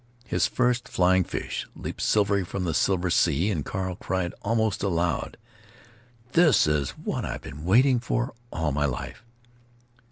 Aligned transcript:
His 0.25 0.47
first 0.47 0.87
flying 0.87 1.23
fish 1.23 1.67
leaped 1.75 2.01
silvery 2.01 2.43
from 2.43 2.73
silver 2.73 3.11
sea, 3.11 3.51
and 3.51 3.63
Carl 3.63 3.97
cried, 3.97 4.33
almost 4.41 4.81
aloud, 4.81 5.37
"This 6.31 6.65
is 6.65 6.89
what 6.97 7.23
I've 7.23 7.43
been 7.43 7.65
wanting 7.65 8.01
all 8.51 8.71
my 8.71 8.85
life!" 8.85 9.23